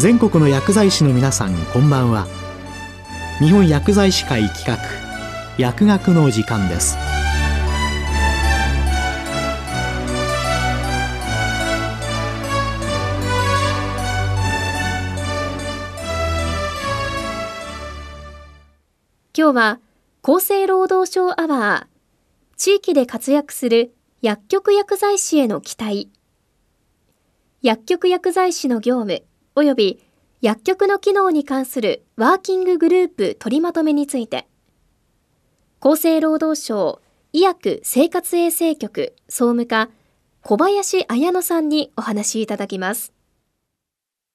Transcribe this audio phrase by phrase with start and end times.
[0.00, 2.26] 全国の薬剤師の皆さんこんばんは。
[3.38, 4.78] 日本薬剤師会企画
[5.58, 6.96] 薬学の時間です。
[19.36, 19.80] 今日は
[20.22, 23.92] 厚生労働省アワー地域で活躍する
[24.22, 26.10] 薬局薬剤師への期待。
[27.60, 29.29] 薬局薬剤師の業務。
[29.62, 30.02] 及び
[30.40, 34.46] 薬局の機能に関するワーキンググループ取りまとめについて
[35.80, 37.00] 厚生労働省
[37.32, 39.88] 医薬生活衛生局総務課
[40.42, 43.12] 小林彩乃さんにお話しいただきます。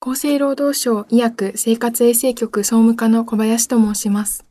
[0.00, 4.44] 厚生労働省医薬生活衛生局総務課の小林と申します。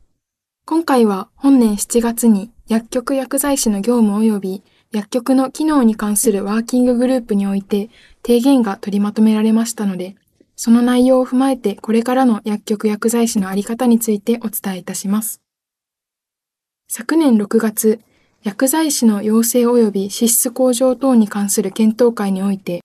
[0.66, 7.88] 今回は本年7月に薬局薬剤師の業務及び薬局の機能に関するワーキンググループにおいて
[8.26, 10.16] 提言が取りまとめられましたので、
[10.56, 15.40] その内容を踏まえてこれからの薬局薬剤師のあり方についてお伝えいたします。
[16.88, 18.00] 昨年6月、
[18.42, 22.82] 薬剤師の養成及び資質向上等に関する検討会において、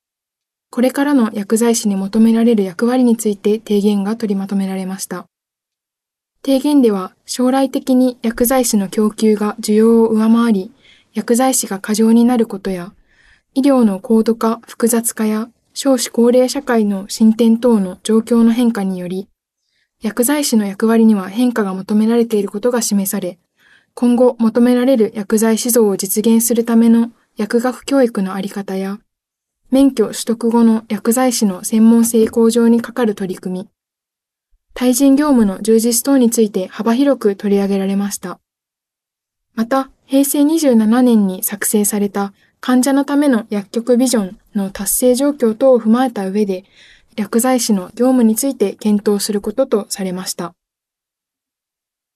[0.70, 5.26] これからの薬剤師に求められる役割について提言が取りまとめられました。
[6.42, 10.72] 提言では将来的に薬剤師の供給が需要を上回り、
[11.12, 12.94] 薬剤師が過剰になることや、
[13.54, 19.28] 医療の高度化、複雑化や少子高齢社会の進展等の状況の変化により、
[20.02, 23.38] 薬剤師の役割には変化が求められていることが示され、
[23.94, 28.98] 今後求められる薬剤師像を実現するための薬学教育のあり方や、
[29.70, 33.68] 免許取得後の薬剤師の専門性向上にかかる取り組み、
[34.74, 38.40] 対人業務の充実等について幅広く取り上げられました。
[39.54, 46.64] また、平成27年に作成された患者のための薬局ビジョンの達成状況等を踏まえた上で、
[47.16, 50.54] 薬剤師の業務について検討することとされました。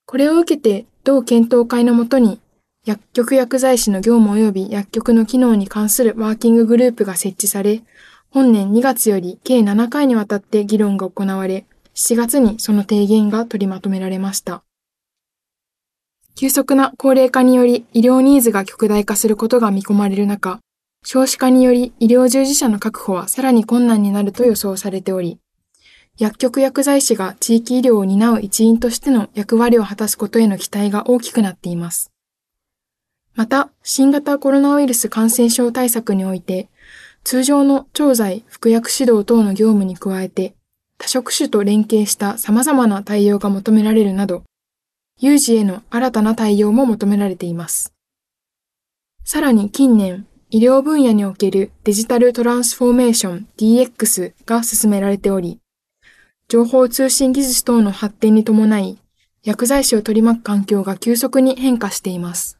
[0.05, 2.39] これを受けて、同検討会のもとに、
[2.85, 7.81] 薬局薬剤師の業務及び薬局の機能に関するワーキンググループが設置され、
[8.29, 14.63] 本年2月より計7回にわたって議論が行われ、7月にその提言が取りまとめられました。
[16.37, 20.59] 急速な高齢化により医療ニーズが極大化することが見込まれる中、
[21.01, 25.39] 少子化により医療従事者の確保はさらに困難になると予想されており、
[26.17, 32.11] 薬局薬剤師が地域医療を担う一員としての役割を果たすことへの期待が大きくなっています。
[33.33, 36.67] また、新型コロナウイルス感染症対策において、
[37.23, 40.53] 通常の調剤、服薬指導等の業務に加えて、
[40.97, 44.43] 多職種と連携した様々な対応が求められるなど、
[45.21, 47.93] 有事への新たな対応も求められています。
[49.23, 55.59] さらに近年、医療分野におけるデジタルトランスフォーメーション DX が進められており、
[56.49, 58.97] 情報通信技術等の発展に伴い、
[59.43, 62.59] 薬剤師を取り巻く環境が急速に変化しています。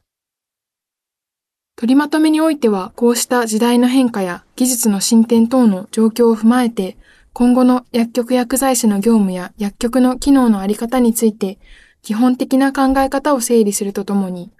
[1.76, 6.96] 取りまとめにおいては、こうした時代の変化や技術の進展等の状況を踏まえて、
[7.34, 11.58] 今後の薬局薬剤師の業務や薬局の機能のあり方について
[12.06, 14.52] 基本的な考え方を整理するとともに、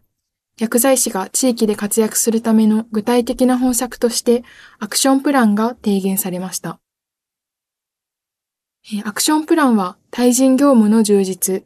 [0.58, 4.42] 薬剤師が地域で活躍するための具体的な方策として
[4.80, 6.80] アクションプランが提言されました。
[9.04, 11.62] アクションプランは対人業務の充実、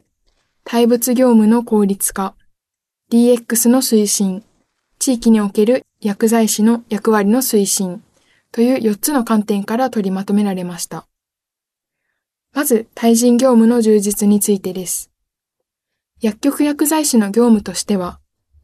[0.65, 2.35] 対物業務の効率化、
[3.11, 4.43] DX の推進、
[4.99, 8.03] 地域における薬剤師の役割の推進
[8.51, 11.07] という4つの観点から取りまとめられました。
[12.53, 15.10] まず、対人業務の充実についてです。
[16.21, 18.19] 薬局薬剤師の業務としては、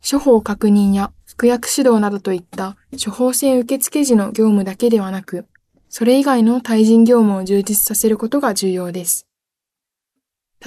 [0.10, 5.48] 処方確認や服薬指導などといった処方箋受付時の業務だけではなく、
[5.90, 9.26] それ以外の対人業務を充実させることが重要です。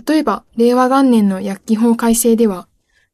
[0.04, 2.66] 例えば、令和元年の薬機法改正では、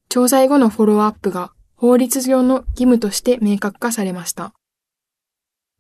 [0.08, 4.54] 調剤後のフォローアップが法律上の義務として明確化されました。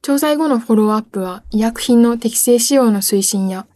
[0.02, 3.66] 調剤後のフォローアップは医薬品の適正使用の推進や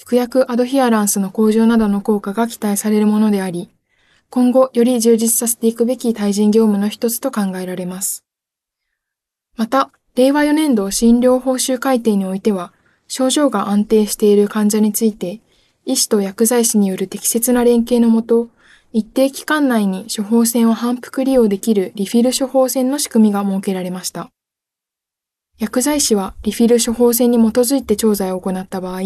[0.00, 3.68] 服薬アドヒアランスの向上などの効果が期待されるものであり、
[4.30, 8.24] 今後より充実させていくべき対人業務の一つと考えられます。
[9.58, 12.72] また、令和4年度診療報酬改定においては、
[13.08, 15.42] 症状が安定している患者について、
[15.84, 18.48] 医師と薬剤師による適切な連携のもと、
[18.94, 24.30] 一定期間内に処方箋を反復利用できるリフィル処方箋の仕組みが設けられました。
[25.58, 29.00] 薬剤師はリフィル処方箋に基づいて調剤を行った場合、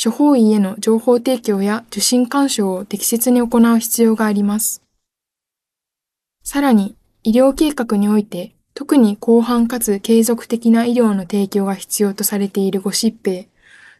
[0.00, 4.80] 処方医への情報提供や受診干渉を適切に行う必要があります。
[6.44, 13.48] さらに、医療計画において、特に広範かつ継続的な医療の提供が必要とされているご疾病、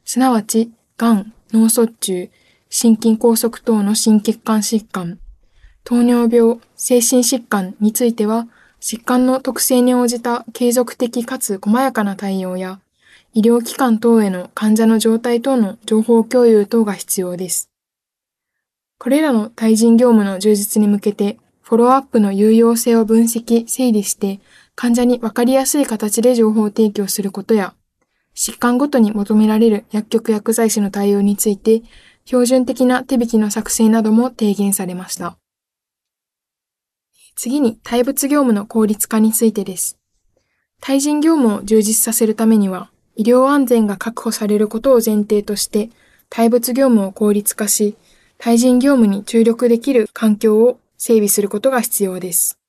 [0.05, 2.31] すなわちがん、脳卒中、
[2.71, 5.19] 心筋梗塞等の心血管疾患、
[5.83, 8.47] 糖尿病、精神疾患については、
[8.81, 12.79] 疾患の特性に応じた継続的かつ細やかな対応や、
[13.35, 17.71] 医療機関等への患者の状態等の情報共有等が必要です。
[18.99, 24.41] これらの対人業務の充実に向けて、フォローアップの有用性を分析、整理して、
[24.75, 27.75] 患者にわかりやすい形で情報提供することや、
[28.35, 31.83] 疾患ごとに求められる薬局薬剤師の対応について、
[32.25, 35.37] 標準的な手引きの作成なども提言されました。
[37.37, 39.99] 次に、対物業務の効率化についてです。
[40.81, 45.91] 対人業務を充実させるためには、医療安全が確保されることを前提として、
[46.31, 47.97] 対物業務を効率化し、
[48.39, 52.61] 対人業務に注力できる環境を整備することが必要です。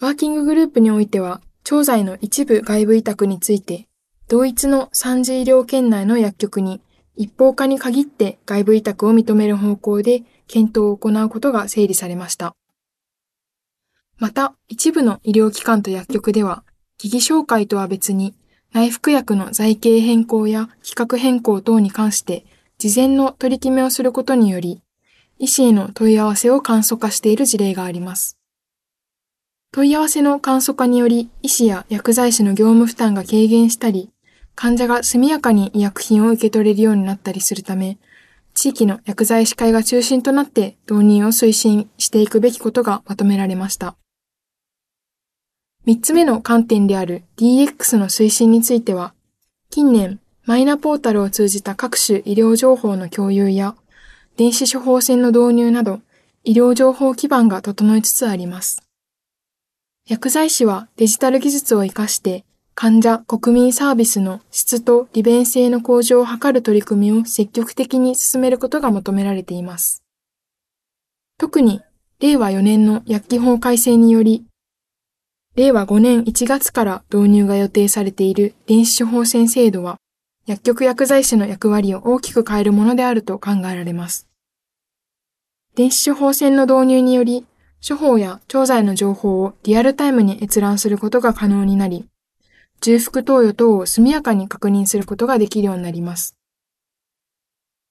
[0.00, 3.88] ワーキンググループにおいては、調剤の一部外部委託について、
[4.28, 6.80] 同一の三次医療圏内の薬局に
[7.16, 12.54] 一方化に限って外部委託を認める方向で検討を行うことが整理されました。
[14.18, 16.62] また、一部の医療機関と薬局では、
[16.98, 18.36] 疑義紹介とは別に、
[18.72, 22.46] 内服薬の財形変更や規格変更等に関して、
[22.78, 24.82] 事前の取り決めをすることにより、
[25.38, 28.38] 医師への問い合わせを簡素化している事例があります。
[29.72, 34.10] 問い合わせの簡素化により、医師や薬剤師の業務負担が軽減したり、
[34.54, 37.98] 患者が速やかに医薬品を受け取れるようになったりするため、
[38.54, 43.96] 地域の薬剤師会が中心となって導入を推進していくべきことがまとめられました。
[45.84, 49.14] 三つ目の観点である DX の推進については、
[49.68, 53.74] 近年、マイナポータルを通じた各種医療情報の共有や、
[54.36, 56.00] 電子処方箋の導入など、
[56.44, 58.82] 医療情報基盤が整いつつあります。
[60.06, 62.44] 薬剤師はデジタル技術を活かして、
[62.74, 70.04] 患者・国民サービスの質と利便性の向上を図る取り組みを積極的に進めることが求められています。
[71.38, 71.80] 特に、
[72.20, 74.44] 令和4年の薬機法改正により、
[75.54, 79.98] 令和5年1月から導入が予定されている電子処方箋制度は、
[80.46, 84.28] 薬局薬剤師の役割を大きく変えるものであると考えられます。
[85.74, 87.44] 電子処方箋の導入により、
[87.86, 92.06] 処方や調剤の情報をリアルタイムに閲覧することが可能になり、
[92.80, 96.34] 重複投与等を速やかに確認することができるようになります。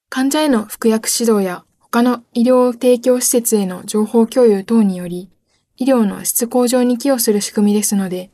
[0.10, 5.30] 患者への服薬指導や他の医療提供施設への情報共有等により、
[5.82, 8.30] 医療の質向上に寄与する仕組みですので、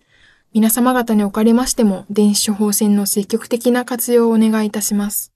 [0.54, 5.32] 皆様方におかれましても電子処方箋の積極的な活用をお願いいたします。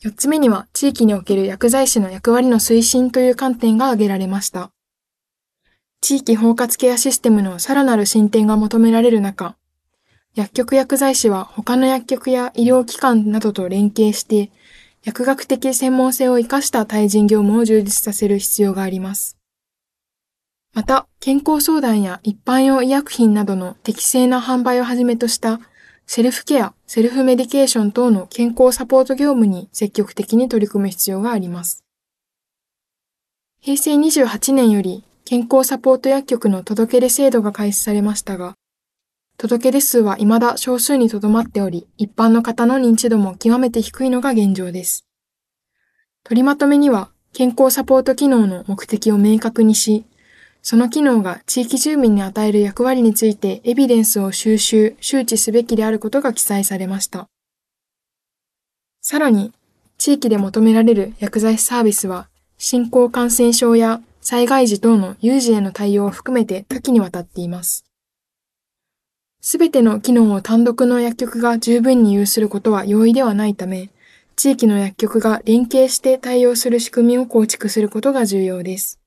[0.00, 4.72] 四つ目には地域における薬剤師の役割の推進という観点が挙げられました。
[6.00, 9.54] 地域包括ケアシステムのさらなる進展が求められる中、
[10.34, 14.50] 薬局薬剤師は他の薬局や医療機関などと連携して、
[15.04, 19.36] 薬学的専門性を活かした対人業務を充実させる必要があります。
[20.76, 25.58] また、健康相談や一般用医薬品などの適正な販売をはじめとした
[26.06, 31.82] セルフケア、セルフメディケーション等の健康サポート業務に積極的に取り組む必要があります。
[33.58, 38.52] 平成28年より健康サポート薬局の届け出制度が開始されましたが、
[39.38, 45.06] 届け出数は未だ少数にとどまっており、一般の方の認知度も極めて低いのが現状です。
[46.22, 50.04] 取りまとめには、健康サポート機能の目的を明確にし、
[50.68, 57.28] その機能が地域住民に与える役割についてエビデンスを収集、周知すべきであることが記載されました。
[59.00, 59.52] さらに、
[59.96, 62.26] 地域で求められる薬剤師サービスは、
[62.58, 67.84] 新興感染症や災害時等の有事への対応を含めて多岐にわたっています。
[69.40, 73.90] すべての機能を単独の薬局が十分に有することは容易ではないため、
[74.34, 78.98] 地域の薬局が連携して対応する仕組みを構築することが重要です。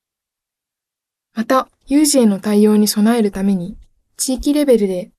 [1.33, 3.77] また、有事への対応に備えるために、
[4.17, 5.11] 地域レベルで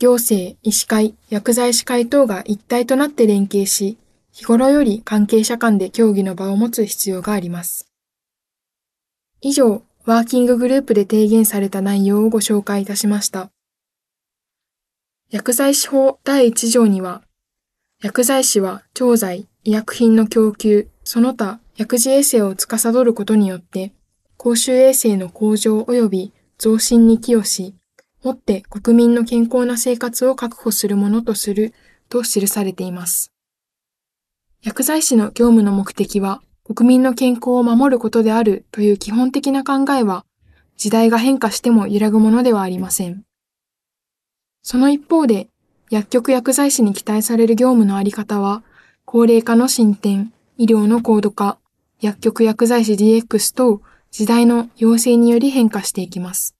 [0.00, 3.98] 行政、医師会、薬剤師会等が一体となって連携し、
[4.32, 7.90] 日頃より関係者間で協議の場を持つ必要があります。
[9.42, 13.50] 以上、ワーキンググループで提言された内容をご紹介いたしました。
[15.30, 17.22] 薬剤師法第1条には、
[18.02, 23.92] 薬剤師は調剤、医薬品の供給、その他薬事衛生を司ることによって、
[24.42, 27.74] 公衆衛生の向上及び増進に寄与し、
[28.24, 31.74] もって国民の健康な生活を確保するものとする
[32.08, 33.34] と記されています。
[34.62, 40.24] 薬剤師の業務の目的は国民の健康を守ることであるという基本的な考えは
[40.78, 43.24] 時代が変化しても揺らぐものではありません。
[44.62, 45.48] その一方で
[45.90, 48.62] 薬局薬剤師に期待される業務のあり方は
[49.04, 51.58] 高齢化の進展、医療の高度化、
[52.00, 56.56] 薬局薬剤師 DX と時代の要請により変化していきます。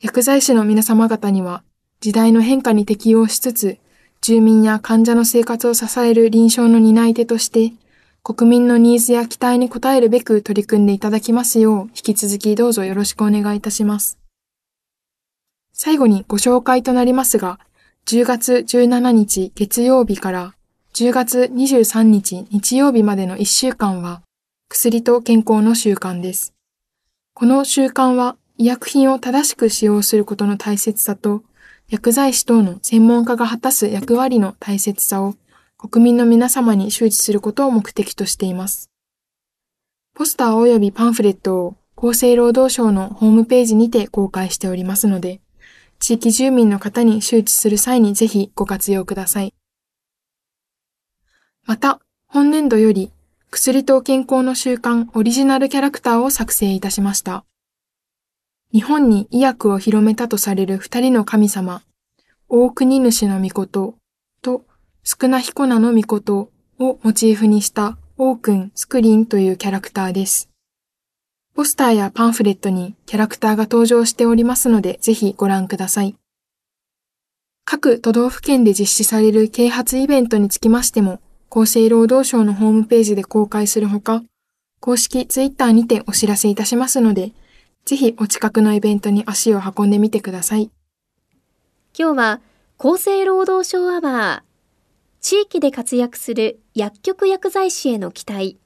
[0.00, 1.62] 薬剤師の皆様方には
[2.00, 3.78] 時代の変化に適応しつつ、
[4.20, 7.72] 住民や患者の生活を支える臨床の担い手として、
[8.22, 14.18] 国民のニーズや期待に応えるべく取り組んでいただきますよう、引き続きどうぞよろしくお願いいたします。
[15.72, 17.58] 最後にご紹介となりますが、
[18.06, 20.54] 10月17日月曜日から
[20.94, 24.22] 10月23日日曜日までの1週間は、
[24.72, 26.54] 薬と健康の習慣です。
[27.34, 31.42] この習慣は医薬品を正しく使用することの大切さと、
[31.88, 35.34] 薬剤師等の専門家が果たす役割の大切さを
[35.76, 38.92] 国民の皆様に周知することを目的としています。
[40.14, 45.40] ポスター及びパンフレットを厚生労働省のホームページにて公開しておりますので、
[45.98, 49.52] 地域住民の方に周知する際にぜひご活用ください。
[51.66, 53.10] また、本年度より
[53.52, 57.44] 薬と健康の習慣オリジナルキャラクターを作成いたしました。
[58.72, 61.82] 日本に医薬を広めたとされる二人の神様、
[62.48, 63.96] 大国主の御事
[64.40, 64.64] と
[65.02, 66.36] 少な彦名の御事
[66.78, 70.48] をモチーフにしたオークン・スクリーンというキャラクターです。
[71.56, 76.14] ポスターやパンフレットにキャラクターが登場しておりますので、ぜひご覧ください。
[77.64, 81.20] 各都道府県で実施される啓発イベントにつきましても、
[81.52, 84.22] 厚生労働省のホームページで公開するほか、
[84.78, 87.32] 公式ツイッターにてお知らせいたしますので、
[87.84, 90.70] ぜひお近くのイベントに足を運んでみてください。
[91.98, 92.40] 今日は
[92.78, 98.56] 厚生労働省アワー、地域で活躍する薬局薬剤師への期待、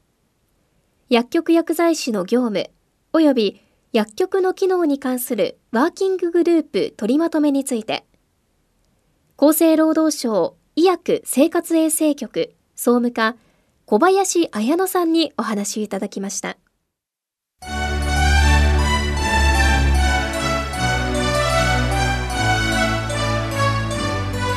[1.09, 2.71] 薬局薬剤師の業務、
[3.15, 3.61] 及び
[3.95, 8.05] 薬局の機能に関するワーキンググループ取りまとめについて、
[9.39, 13.37] 厚生労働省医薬生活衛生局総務課
[13.87, 16.57] 小林綾乃さんにお話いただきました。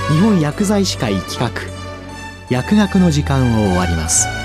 [0.10, 1.52] 日本薬剤師会企画
[2.50, 4.37] 薬学の時間を終わります